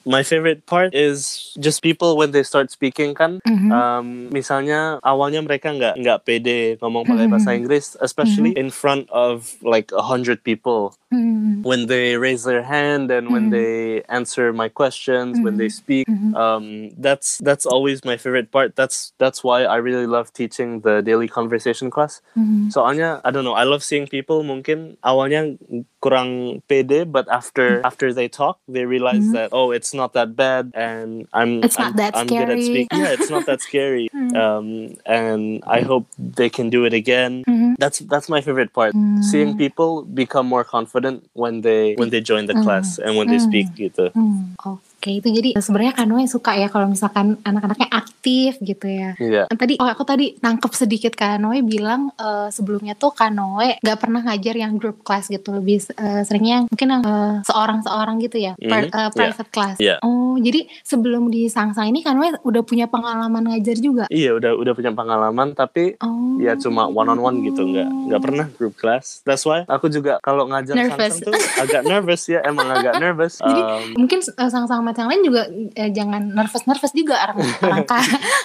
my 0.06 0.22
favorite 0.22 0.66
part 0.66 0.94
is 0.94 1.52
just 1.60 1.82
people 1.82 2.16
when 2.16 2.32
they 2.32 2.42
start 2.42 2.70
speaking 2.72 3.14
kan. 3.14 3.38
Mhm. 3.44 3.70
Um, 3.70 4.06
misalnya 4.32 4.98
awalnya 5.04 5.44
mereka 5.44 5.70
nggak 5.70 5.94
nggak 6.00 6.18
pede 6.24 6.80
ngomong 6.80 7.04
pakai 7.06 7.28
bahasa 7.28 7.52
Inggris, 7.52 7.94
especially 8.00 8.56
in 8.56 8.72
front 8.72 9.06
of 9.12 9.54
like 9.60 9.92
a 9.92 10.02
hundred 10.02 10.42
people 10.42 10.96
Hmm. 11.10 11.66
when 11.66 11.90
they 11.90 12.14
raise 12.16 12.44
their 12.46 12.62
hand 12.62 13.10
and 13.10 13.34
when 13.34 13.50
they 13.50 14.06
answer 14.06 14.52
my 14.54 14.68
questions 14.70 15.42
when 15.42 15.58
they 15.58 15.66
speak 15.68 16.06
um, 16.38 16.94
that's 17.02 17.38
that's 17.42 17.66
always 17.66 18.04
my 18.06 18.14
favorite 18.16 18.54
part. 18.54 18.76
That's 18.78 19.10
that's 19.18 19.42
why 19.42 19.66
i 19.66 19.82
really 19.82 20.06
love 20.06 20.30
teaching 20.30 20.86
the 20.86 21.02
daily 21.02 21.26
conversation 21.26 21.90
class. 21.90 22.22
Mhm. 22.38 22.70
soalnya 22.70 23.18
i 23.26 23.34
don't 23.34 23.42
know 23.42 23.58
i 23.58 23.66
love 23.66 23.82
seeing 23.82 24.06
people 24.06 24.46
mungkin 24.46 24.94
awalnya 25.02 25.58
kurang 25.98 26.62
pede 26.70 27.10
but 27.10 27.26
after 27.26 27.82
after 27.82 28.14
they 28.14 28.30
talk 28.30 28.62
they 28.70 28.86
realize 28.86 29.26
that 29.34 29.50
oh 29.50 29.74
it's 29.74 29.90
not 29.90 30.14
that 30.14 30.38
bad 30.38 30.70
and 30.78 31.26
i'm 31.34 31.58
It's 31.66 31.74
I'm, 31.74 31.90
not 31.90 31.96
that 31.98 32.12
I'm 32.14 32.30
good 32.30 32.54
at 32.54 32.62
speaking 32.62 32.94
yeah 33.02 33.18
it's 33.18 33.28
not 33.34 33.50
that 33.50 33.58
scary. 33.58 34.06
Um, 34.30 34.94
and 35.10 35.58
i 35.66 35.82
hope 35.82 36.06
they 36.14 36.46
can 36.46 36.70
do 36.70 36.86
it 36.86 36.94
again. 36.94 37.42
That's 37.82 37.98
that's 38.06 38.28
my 38.30 38.38
favorite 38.44 38.70
part. 38.70 38.94
Seeing 39.26 39.56
people 39.58 40.04
become 40.06 40.46
more 40.46 40.62
confident 40.62 40.99
when 41.32 41.60
they 41.60 41.94
when 41.94 42.10
they 42.10 42.20
join 42.20 42.46
the 42.46 42.54
class 42.54 42.98
and 42.98 43.16
when 43.16 43.28
they 43.28 43.38
speak 43.38 43.66
gitu 43.76 44.12
Hmm, 44.12 44.52
Oke, 45.00 45.16
itu 45.16 45.32
jadi 45.32 45.56
sebenarnya 45.56 45.96
Kak 45.96 46.04
Noe 46.04 46.28
suka 46.28 46.52
ya 46.52 46.68
kalau 46.68 46.84
misalkan 46.84 47.40
anak-anaknya 47.40 47.88
aktif 47.88 48.60
gitu 48.60 48.84
ya. 48.84 49.16
Iya. 49.16 49.48
Kan 49.48 49.56
Tadi, 49.56 49.80
oh 49.80 49.88
aku 49.88 50.04
tadi 50.04 50.36
nangkep 50.36 50.72
sedikit 50.72 51.12
Kak 51.12 51.40
Noe 51.40 51.64
bilang 51.64 52.12
eh, 52.14 52.52
sebelumnya 52.52 52.92
tuh 52.92 53.08
Kak 53.08 53.32
Noe 53.32 53.80
gak 53.80 53.96
pernah 53.96 54.20
ngajar 54.20 54.52
yang 54.54 54.76
group 54.76 55.00
class 55.00 55.26
gitu, 55.26 55.56
lebih 55.56 55.80
eh, 55.80 56.20
seringnya 56.20 56.68
mungkin 56.68 56.88
yang 56.90 57.02
eh, 57.02 57.34
seorang-seorang 57.40 58.20
gitu 58.20 58.36
ya, 58.38 58.52
Mhm, 58.54 58.68
per- 58.68 58.92
iya. 58.92 59.08
private 59.08 59.48
class. 59.48 59.76
Iya. 59.80 59.96
Oh, 60.00 60.36
jadi 60.36 60.68
sebelum 60.82 61.28
di 61.28 61.48
Sangsang 61.48 61.88
ini 61.88 62.00
Kak 62.00 62.12
Noe 62.12 62.36
udah 62.38 62.60
punya 62.60 62.84
pengalaman 62.84 63.48
ngajar 63.48 63.76
juga? 63.76 64.04
iya 64.10 64.32
udah 64.32 64.52
udah 64.52 64.72
punya 64.74 64.92
pengalaman 64.92 65.54
tapi 65.54 65.96
Oh. 65.96 66.36
ya 66.36 66.52
cuma 66.56 66.84
one 66.84 67.08
on 67.08 67.16
one 67.18 67.40
gitu 67.40 67.64
nggak 67.64 67.88
nggak 68.06 68.20
pernah 68.20 68.46
group 68.52 68.76
class 68.76 69.22
that's 69.22 69.42
why 69.42 69.64
aku 69.64 69.88
juga 69.88 70.20
kalau 70.20 70.44
ngajar 70.44 70.76
Nervous. 70.76 71.16
Samsung 71.16 71.24
tuh 71.26 71.34
agak 71.56 71.82
nervous 71.84 72.22
ya 72.26 72.40
emang 72.42 72.68
agak 72.68 72.98
nervous 72.98 73.40
Jadi 73.40 73.60
Um, 73.62 73.82
mungkin 73.96 74.18
eh, 74.20 74.50
sang-sang 74.50 74.82
mat 74.90 74.98
yang 74.98 75.06
lain 75.06 75.22
juga 75.22 75.42
eh, 75.72 75.90
jangan 75.90 76.22
nervous-nervous 76.28 76.90
juga 76.90 77.14
orang 77.22 77.38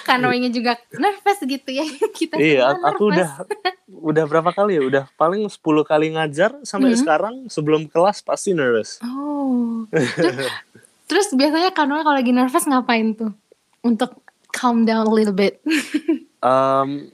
orang 0.06 0.48
juga 0.48 0.78
nervous 0.92 1.38
gitu 1.42 1.66
ya. 1.68 1.82
Kita 2.16 2.38
iya 2.38 2.70
aku 2.72 3.10
nervous. 3.10 3.18
udah 3.18 3.30
udah 3.88 4.24
berapa 4.24 4.50
kali 4.50 4.78
ya 4.78 4.82
udah 4.82 5.04
paling 5.12 5.46
10 5.46 5.58
kali 5.82 6.14
ngajar 6.14 6.54
sampai 6.62 6.94
Mhm. 6.94 7.00
sekarang 7.02 7.34
sebelum 7.46 7.86
kelas 7.86 8.22
pasti 8.22 8.54
nervous 8.54 9.02
Oh. 9.02 9.86
Terus, 9.90 10.50
terus 11.08 11.26
biasanya 11.32 11.70
Kak 11.70 11.86
Noe 11.86 12.02
kalau 12.02 12.14
lagi 12.14 12.30
nervous 12.30 12.64
ngapain 12.64 13.14
tuh? 13.14 13.30
Untuk 13.80 14.18
calm 14.50 14.82
down 14.82 15.06
a 15.06 15.12
little 15.12 15.30
bit. 15.32 15.62
um, 16.40 17.10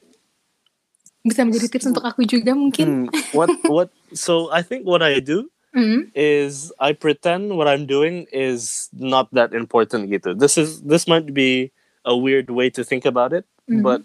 Bisa 1.20 1.44
menjadi 1.44 1.68
tips 1.68 1.86
untuk 1.86 2.02
aku 2.02 2.24
juga 2.24 2.50
mungkin. 2.50 3.06
hmm, 3.06 3.30
what 3.30 3.52
what 3.68 3.88
so 4.10 4.48
I 4.48 4.64
think 4.64 4.82
what 4.82 5.00
I 5.00 5.20
do 5.20 5.51
Hmm. 5.72 6.12
is 6.14 6.68
I 6.78 6.92
pretend 6.92 7.56
what 7.56 7.66
I'm 7.66 7.86
doing 7.88 8.28
is 8.28 8.92
not 8.92 9.32
that 9.32 9.56
important 9.56 10.12
gitu. 10.12 10.36
This 10.36 10.60
is 10.60 10.84
this 10.84 11.08
might 11.08 11.32
be 11.32 11.72
a 12.04 12.12
weird 12.12 12.52
way 12.52 12.68
to 12.76 12.84
think 12.84 13.08
about 13.08 13.32
it, 13.32 13.48
but 13.80 14.04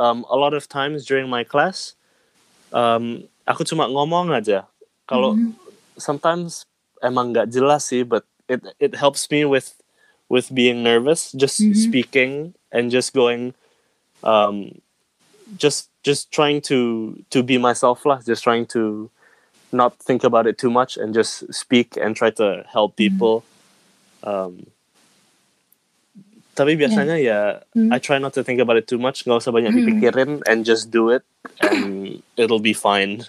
um, 0.00 0.24
a 0.32 0.36
lot 0.36 0.54
of 0.56 0.64
times 0.68 1.04
during 1.04 1.28
my 1.28 1.44
class, 1.44 1.92
um, 2.72 3.28
aku 3.44 3.68
cuma 3.68 3.84
ngomong 3.84 4.32
aja. 4.32 4.64
Kalau 5.04 5.36
sometimes 6.00 6.64
emang 7.04 7.36
nggak 7.36 7.52
jelas 7.52 7.92
sih, 7.92 8.00
but 8.00 8.24
it 8.48 8.64
it 8.80 8.96
helps 8.96 9.28
me 9.28 9.44
with 9.44 9.76
with 10.32 10.48
being 10.56 10.80
nervous, 10.80 11.36
just 11.36 11.60
speaking 11.76 12.56
and 12.72 12.88
just 12.88 13.12
going, 13.12 13.52
um, 14.24 14.80
just 15.60 15.92
just 16.00 16.32
trying 16.32 16.64
to 16.64 17.20
to 17.28 17.44
be 17.44 17.60
myself 17.60 18.08
lah, 18.08 18.24
just 18.24 18.40
trying 18.40 18.64
to 18.72 19.12
not 19.74 19.98
think 19.98 20.22
about 20.22 20.46
it 20.46 20.56
too 20.56 20.70
much 20.70 20.96
and 20.96 21.10
just 21.10 21.44
speak 21.50 21.98
and 21.98 22.14
try 22.14 22.30
to 22.38 22.62
help 22.70 22.94
people. 22.94 23.42
Um, 24.22 24.70
tapi 26.54 26.78
biasanya 26.78 27.18
ya, 27.18 27.66
I 27.90 27.98
try 27.98 28.22
not 28.22 28.32
to 28.38 28.46
think 28.46 28.62
about 28.62 28.78
it 28.78 28.86
too 28.86 29.02
much, 29.02 29.26
nggak 29.26 29.42
usah 29.42 29.50
banyak 29.50 29.74
dipikirin 29.74 30.40
and 30.46 30.62
just 30.62 30.94
do 30.94 31.10
it 31.10 31.26
and 31.58 32.22
it'll 32.38 32.62
be 32.62 32.72
fine. 32.72 33.26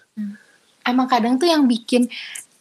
Emang 0.85 1.09
kadang 1.09 1.41
tuh 1.41 1.49
yang 1.49 1.65
bikin 1.65 2.05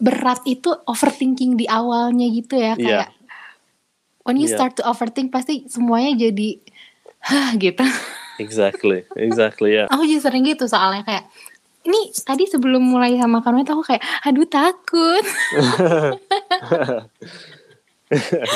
berat 0.00 0.40
itu 0.48 0.72
overthinking 0.88 1.60
di 1.60 1.68
awalnya 1.68 2.24
gitu 2.32 2.56
ya 2.56 2.74
Iya. 2.74 2.80
kayak 2.80 3.08
when 4.24 4.40
you 4.40 4.48
Iya. 4.48 4.56
start 4.56 4.72
to 4.80 4.82
overthink 4.88 5.28
pasti 5.28 5.68
semuanya 5.68 6.16
jadi 6.16 6.58
hah 7.20 7.52
gitu. 7.60 7.84
Exactly, 8.40 9.06
exactly, 9.14 9.78
yeah. 9.78 9.86
Aku 9.92 10.02
juga 10.08 10.26
sering 10.26 10.42
gitu 10.48 10.66
soalnya 10.66 11.06
kayak 11.06 11.24
ini 11.84 12.00
tadi 12.24 12.44
sebelum 12.48 12.80
mulai 12.80 13.20
sama 13.20 13.44
Kanu 13.44 13.60
itu 13.60 13.72
aku 13.76 13.84
kayak 13.84 14.02
aduh 14.24 14.48
takut. 14.48 15.24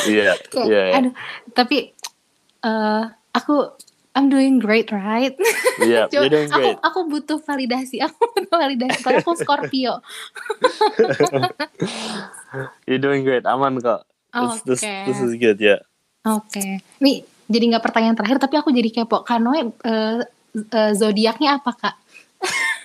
yeah, 0.08 0.37
kayak 0.49 0.68
yeah, 0.68 0.85
yeah. 0.92 0.97
aduh 0.97 1.12
tapi 1.52 1.92
eh 2.64 3.04
aku 3.37 3.73
I'm 4.16 4.26
doing 4.32 4.58
great 4.58 4.90
right 4.90 5.37
Yeah, 5.78 6.11
Coba, 6.11 6.26
you're 6.26 6.32
doing 6.32 6.50
aku 6.50 6.58
great. 6.58 6.78
aku 6.82 6.99
butuh 7.06 7.38
validasi 7.38 7.97
aku 8.06 8.18
butuh 8.35 8.56
validasi 8.58 8.99
karena 9.04 9.23
aku 9.23 9.32
Scorpio 9.38 10.02
You're 12.88 12.99
doing 13.02 13.28
great. 13.28 13.44
Aman 13.44 13.76
kok. 13.85 14.08
This, 14.32 14.64
this, 14.64 14.80
Oke. 14.80 15.04
this 15.04 15.18
is 15.20 15.32
good, 15.37 15.61
yeah. 15.61 15.80
oke 16.28 16.61
nih 17.00 17.25
jadi 17.49 17.64
nggak 17.75 17.85
pertanyaan 17.85 18.16
terakhir 18.16 18.37
tapi 18.37 18.61
aku 18.61 18.68
jadi 18.68 18.92
kepo 18.92 19.25
Kanoe 19.25 19.73
eh, 19.73 20.20
eh, 20.52 20.92
zodiaknya 20.92 21.56
apa 21.61 21.73
kak 21.73 21.94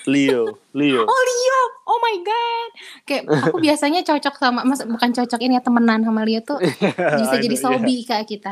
Leo, 0.04 0.60
Leo. 0.76 1.08
oh 1.08 1.22
Leo 1.24 1.60
oh 1.88 2.00
my 2.04 2.16
god 2.26 2.70
kayak 3.08 3.24
aku 3.48 3.58
biasanya 3.64 4.04
cocok 4.04 4.36
sama 4.36 4.62
mas 4.68 4.84
bukan 4.84 5.12
cocok 5.16 5.40
ini 5.40 5.56
ya 5.56 5.64
temenan 5.64 6.04
sama 6.04 6.28
Leo 6.28 6.44
tuh 6.44 6.60
bisa 7.22 7.36
jadi 7.40 7.56
know, 7.56 7.72
yeah. 7.72 7.80
sobi 7.80 7.96
kak 8.04 8.24
kita 8.28 8.52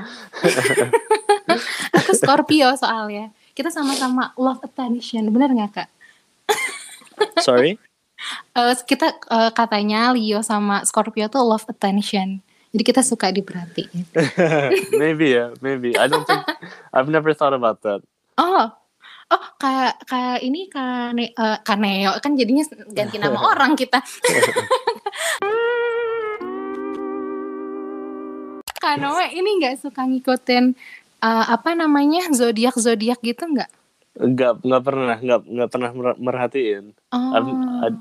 aku 2.00 2.12
Scorpio 2.16 2.72
soalnya 2.80 3.36
kita 3.52 3.68
sama-sama 3.68 4.32
love 4.40 4.64
attention 4.64 5.28
bener 5.28 5.52
nggak 5.52 5.72
kak 5.76 5.90
Sorry. 7.42 7.78
Eh, 8.54 8.76
kita 8.86 9.18
eh, 9.18 9.52
katanya 9.54 10.14
Leo 10.14 10.46
sama 10.46 10.86
Scorpio 10.86 11.26
tuh 11.30 11.42
love 11.42 11.66
attention. 11.70 12.42
Jadi 12.72 12.84
kita 12.88 13.02
suka 13.04 13.34
diperhatiin. 13.36 14.08
maybe 15.02 15.36
yeah, 15.36 15.52
maybe. 15.60 15.98
I 16.00 16.08
don't 16.08 16.24
think 16.24 16.40
I've 16.96 17.12
never 17.12 17.36
thought 17.36 17.52
about 17.52 17.84
that. 17.84 18.00
Oh, 18.40 18.72
oh 19.32 19.44
kayak 19.58 20.04
kayak 20.06 20.40
ini 20.44 20.68
kane 20.68 21.32
eh, 21.32 21.58
Kaneo 21.64 22.12
kan 22.20 22.36
jadinya 22.36 22.64
ganti 22.92 23.18
nama 23.18 23.40
orang 23.56 23.74
kita. 23.80 24.04
Kanoe 28.82 29.26
ini 29.32 29.50
nggak 29.62 29.80
suka 29.80 30.04
ngikutin 30.06 30.76
eh, 31.24 31.46
apa 31.48 31.72
namanya 31.74 32.28
zodiak 32.36 32.76
zodiak 32.76 33.20
gitu 33.24 33.48
nggak? 33.48 33.81
Nggak 34.12 34.60
nggak 34.60 34.84
pernah 34.84 35.16
nggak 35.16 35.42
nggak 35.48 35.70
pernah 35.72 35.90
mer- 35.92 36.20
merhatiin. 36.20 36.92
Oh, 37.10 37.32
I 37.32 37.40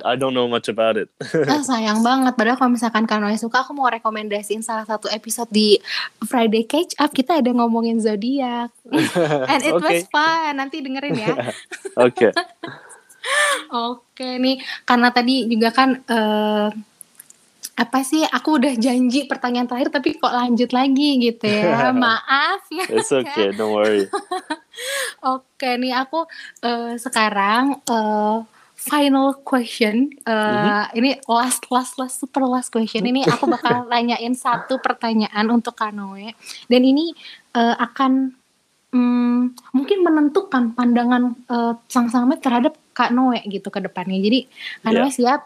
I 0.04 0.14
don't 0.14 0.34
know 0.34 0.50
much 0.50 0.66
about 0.66 0.98
it. 0.98 1.06
ah, 1.22 1.62
sayang 1.62 2.02
banget. 2.02 2.34
Padahal 2.34 2.58
kalau 2.58 2.74
misalkan 2.74 3.06
Kanoe 3.06 3.38
suka, 3.38 3.62
aku 3.62 3.70
mau 3.72 3.86
rekomendasiin 3.86 4.58
salah 4.60 4.82
satu 4.82 5.06
episode 5.06 5.46
di 5.48 5.78
Friday 6.20 6.66
Catch 6.66 6.98
Up. 6.98 7.10
Kita 7.10 7.38
ada 7.38 7.50
ngomongin 7.50 8.02
zodiak. 8.02 8.74
And 9.50 9.62
it 9.62 9.70
was 9.70 9.86
Okay. 9.86 10.02
fun. 10.08 10.58
Nanti 10.58 10.82
dengerin 10.82 11.14
ya. 11.14 11.30
okay. 12.06 12.34
Oke 13.70 14.36
nih, 14.36 14.58
karena 14.82 15.12
tadi 15.12 15.46
juga 15.46 15.70
kan 15.70 16.02
eh 16.02 16.68
apa 17.80 18.04
sih? 18.04 18.20
Aku 18.28 18.60
udah 18.60 18.76
janji 18.76 19.24
pertanyaan 19.24 19.64
terakhir 19.64 19.88
tapi 19.88 20.20
kok 20.20 20.28
lanjut 20.28 20.68
lagi 20.76 21.16
gitu 21.16 21.48
ya. 21.48 21.88
Maaf 21.96 22.68
ya. 22.68 22.84
It's 22.92 23.08
okay, 23.08 23.56
don't 23.56 23.72
worry. 23.72 24.04
Oke 25.32 25.80
nih 25.80 25.96
aku 25.96 26.28
eh, 26.60 27.00
sekarang 27.00 27.80
eh, 27.88 28.36
final 28.76 29.40
question. 29.40 30.12
Eh, 30.28 30.84
Ini 30.92 31.24
last 31.24 31.68
last 31.72 31.96
last 31.96 32.20
super 32.20 32.44
last 32.44 32.68
question. 32.68 33.00
Ini 33.00 33.24
aku 33.24 33.48
bakal 33.48 33.84
tanyain 33.92 34.36
satu 34.36 34.76
pertanyaan 34.76 35.48
untuk 35.48 35.72
Kanoe 35.72 36.36
dan 36.68 36.82
ini 36.84 37.16
eh, 37.56 37.76
akan 37.80 38.36
hmm, 38.92 39.40
mungkin 39.72 39.98
menentukan 40.04 40.76
pandangan 40.76 41.32
eh, 41.48 41.72
sang 41.88 42.12
sang 42.12 42.28
Met 42.28 42.44
terhadap 42.44 42.76
Kak 42.92 43.16
Noe 43.16 43.40
gitu 43.48 43.72
ke 43.72 43.80
depannya. 43.80 44.20
Jadi 44.20 44.44
Kak 44.84 44.92
Noe 44.92 45.08
Iya. 45.08 45.40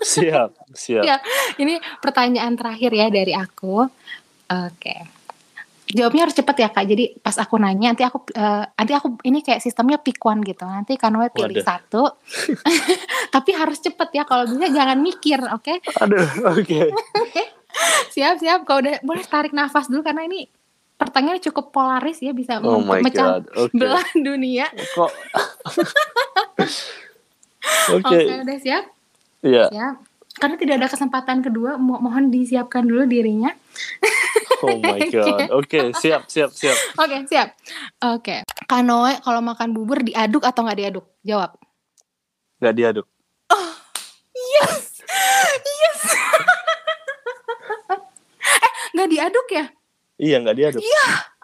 Siap? 0.00 0.50
Siap, 0.50 0.50
siap. 0.74 1.04
Iya. 1.04 1.16
Ini 1.58 1.74
pertanyaan 1.98 2.54
terakhir 2.54 2.90
ya 2.94 3.06
dari 3.08 3.34
aku. 3.34 3.86
Oke. 4.48 4.96
Jawabnya 5.88 6.28
harus 6.28 6.36
cepet 6.36 6.56
ya 6.60 6.68
kak. 6.68 6.84
Jadi 6.84 7.16
pas 7.16 7.32
aku 7.40 7.56
nanya 7.56 7.96
nanti 7.96 8.04
aku 8.04 8.20
eh, 8.36 8.64
nanti 8.68 8.92
aku 8.92 9.16
ini 9.24 9.40
kayak 9.40 9.64
sistemnya 9.64 9.96
pick 9.96 10.20
one 10.20 10.44
gitu. 10.44 10.68
Nanti 10.68 11.00
Kanoe 11.00 11.32
pilih 11.32 11.56
Waduh. 11.56 11.64
satu. 11.64 12.02
Tapi 13.34 13.50
harus 13.56 13.80
cepet 13.80 14.08
ya. 14.12 14.28
Kalau 14.28 14.44
bisa 14.44 14.68
jangan 14.68 15.00
mikir, 15.00 15.40
oke? 15.48 15.80
Aduh, 16.04 16.28
oke. 16.52 16.80
Siap 18.14 18.36
siap. 18.36 18.68
Kalau 18.68 18.84
udah 18.84 19.00
boleh 19.00 19.24
tarik 19.24 19.56
nafas 19.56 19.88
dulu 19.88 20.04
karena 20.04 20.28
ini 20.28 20.44
pertanyaannya 20.98 21.40
cukup 21.46 21.70
polaris 21.70 22.18
ya 22.18 22.34
bisa 22.34 22.58
Oh 22.58 22.82
memecah 22.82 23.38
oke. 23.54 23.70
belah 23.72 24.08
dunia. 24.12 24.66
Kok 24.92 25.12
Oke. 27.96 28.16
Oke 28.18 28.34
udah 28.44 28.58
siap? 28.58 28.84
Iya. 29.42 29.66
Ya. 29.70 29.88
Karena 30.38 30.54
tidak 30.54 30.74
ada 30.78 30.88
kesempatan 30.88 31.42
kedua, 31.42 31.74
mo- 31.74 31.98
mohon 31.98 32.30
disiapkan 32.30 32.86
dulu 32.86 33.04
dirinya. 33.04 33.50
Oh 34.62 34.78
my 34.78 35.02
god. 35.14 35.50
Oke, 35.50 35.90
siap, 35.98 36.30
siap, 36.30 36.54
siap. 36.54 36.78
Oke, 36.94 37.26
siap. 37.26 37.58
Oke. 38.06 38.46
Kanoe 38.66 39.18
kalau 39.18 39.42
makan 39.42 39.74
bubur 39.74 39.98
diaduk 39.98 40.46
atau 40.46 40.62
nggak 40.62 40.78
diaduk? 40.78 41.06
Jawab. 41.26 41.58
Gak 42.58 42.74
diaduk. 42.74 43.06
Yes. 44.34 45.02
Yes. 45.58 46.00
eh, 48.62 48.72
nggak 48.94 49.08
diaduk 49.10 49.46
ya? 49.50 49.66
Iya, 50.18 50.36
nggak 50.42 50.56
diaduk. 50.58 50.82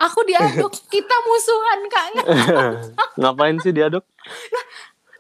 Aku 0.03 0.27
diaduk. 0.27 0.75
Kita 0.91 1.17
musuhan, 1.23 1.81
Kak. 1.87 2.07
Ngapain 3.23 3.55
sih 3.63 3.71
diaduk? 3.71 4.03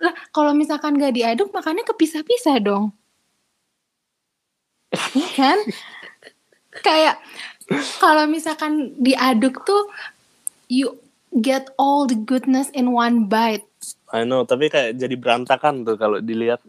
Lah, 0.04 0.12
kalau 0.36 0.52
misalkan 0.52 1.00
nggak 1.00 1.16
diaduk, 1.16 1.48
makannya 1.48 1.88
kepisah-pisah 1.88 2.60
dong. 2.60 2.92
Iya 5.16 5.28
kan? 5.32 5.58
Kayak 6.84 7.16
kalau 7.96 8.28
misalkan 8.28 8.92
diaduk 9.00 9.64
tuh 9.64 9.88
you 10.68 11.00
get 11.40 11.72
all 11.80 12.04
the 12.04 12.14
goodness 12.14 12.68
in 12.76 12.92
one 12.92 13.26
bite. 13.26 13.64
I 14.12 14.22
know, 14.22 14.44
tapi 14.46 14.70
kayak 14.70 15.00
jadi 15.00 15.16
berantakan 15.16 15.82
tuh 15.82 15.96
kalau 15.98 16.20
dilihat. 16.20 16.60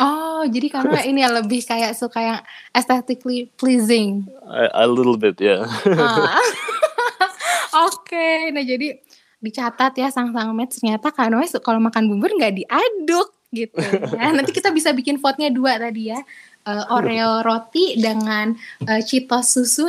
Oh, 0.00 0.44
jadi 0.48 0.72
karena 0.72 1.04
ini 1.04 1.20
ya 1.20 1.28
lebih 1.28 1.60
kayak 1.64 1.92
suka 1.92 2.18
yang 2.20 2.40
aesthetically 2.72 3.52
pleasing. 3.60 4.24
A, 4.48 4.84
a 4.84 4.86
little 4.88 5.16
bit, 5.20 5.36
ya. 5.36 5.64
Ah. 6.00 6.40
Oke, 7.88 8.48
nah 8.50 8.64
jadi 8.64 8.96
dicatat 9.40 9.96
ya 9.96 10.12
sang-sang 10.12 10.52
match 10.52 10.78
ternyata 10.78 11.08
Kak 11.08 11.32
Noe 11.32 11.48
su- 11.48 11.64
kalau 11.64 11.80
makan 11.80 12.12
bubur 12.12 12.28
nggak 12.36 12.60
diaduk 12.60 13.28
gitu 13.50 13.80
ya. 14.14 14.30
Nanti 14.30 14.52
kita 14.52 14.70
bisa 14.70 14.92
bikin 14.92 15.18
vote-nya 15.18 15.50
dua 15.50 15.80
tadi 15.80 16.12
ya. 16.12 16.20
Eh, 16.60 16.84
Oreo 16.92 17.40
roti 17.40 17.96
dengan 17.96 18.52
eh, 18.84 19.00
Cheetos 19.00 19.56
susu. 19.56 19.88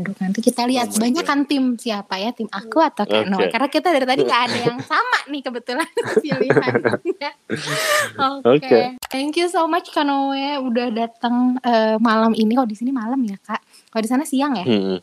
Aduh, 0.00 0.16
nanti 0.18 0.40
kita 0.40 0.64
lihat 0.64 0.96
Oh 0.96 1.04
banyak 1.04 1.22
kan 1.22 1.44
tim 1.44 1.76
siapa 1.76 2.16
ya 2.16 2.32
tim 2.32 2.48
aku 2.48 2.80
atau 2.80 3.04
Kak. 3.04 3.28
Noe 3.28 3.52
karena 3.52 3.68
kita 3.68 3.92
dari 3.92 4.08
tadi 4.08 4.24
nggak 4.24 4.42
ada 4.48 4.58
yang 4.72 4.78
sama 4.90 5.18
nih 5.28 5.44
kebetulan 5.44 5.86
pilihannya. 6.24 7.30
Oke, 8.40 8.48
Oke. 8.64 8.80
thank 9.12 9.36
you 9.36 9.46
so 9.52 9.68
much 9.68 9.92
Kak 9.92 10.08
Noe 10.08 10.56
udah 10.64 10.88
datang 10.88 11.60
eh, 11.60 12.00
malam 12.00 12.32
ini. 12.32 12.56
Kalau 12.56 12.66
di 12.66 12.74
sini 12.80 12.90
malam 12.90 13.20
ya 13.22 13.36
Kak. 13.38 13.60
Kalau 13.92 14.02
di 14.02 14.08
sana 14.10 14.24
siang 14.24 14.56
ya. 14.56 14.64
Hmm. 14.64 14.98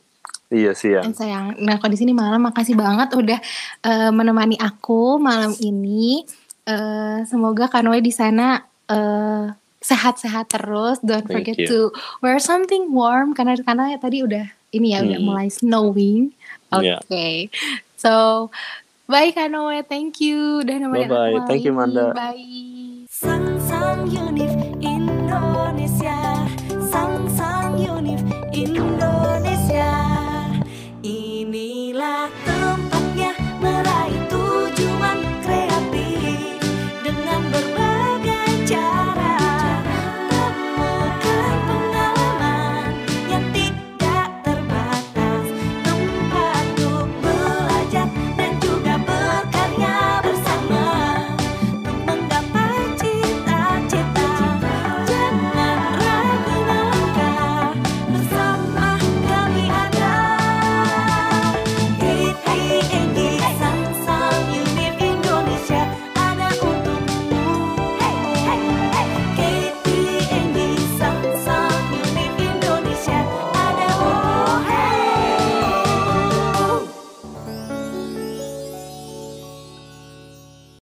Iya 0.49 0.73
sih 0.73 0.91
ya. 0.91 1.05
Dan 1.05 1.13
sayang, 1.13 1.53
nah 1.61 1.77
kalau 1.77 1.93
di 1.93 1.99
sini 1.99 2.09
malam 2.09 2.41
makasih 2.41 2.73
banget 2.73 3.13
udah 3.13 3.39
eh, 3.83 4.09
menemani 4.09 4.57
aku 4.57 5.15
malam 5.15 5.53
ini. 5.55 6.25
Eh, 6.65 7.19
semoga 7.23 7.65
Kanoe 7.65 7.97
di 7.99 8.09
sana 8.09 8.57
eh, 8.85 9.45
sehat-sehat 9.79 10.49
terus. 10.49 10.97
Don't 10.99 11.21
Thank 11.23 11.53
forget 11.53 11.57
you. 11.57 11.67
to 11.67 11.77
wear 12.19 12.37
something 12.37 12.89
warm 12.89 13.31
karena 13.31 13.55
karena 13.57 13.93
tadi 13.95 14.21
udah 14.21 14.43
ini 14.69 14.91
ya 14.91 15.01
udah 15.01 15.17
Hmm. 15.17 15.27
mulai 15.27 15.47
snowing. 15.47 16.33
Oke, 16.69 16.85
Yeah. 16.85 17.49
so 17.95 18.49
bye 19.05 19.29
Kanoe, 19.29 19.81
thank 19.83 20.17
you 20.19 20.61
udah 20.61 20.75
nemenin 20.79 21.09
Bye-bye. 21.09 21.17
aku 21.29 21.33
malam 21.35 21.47
Thank 21.47 21.63
you. 21.63 21.73
Manda. 21.73 22.05
Bye. 22.11 23.05
Sang 23.07 23.57
Sang 23.59 24.05
Unif 24.05 24.53
Indonesia 24.79 26.17
Sang 26.85 27.25
Sang 27.27 27.73
Unif 27.75 28.21
Indonesia 28.51 29.98
back. 32.09 32.48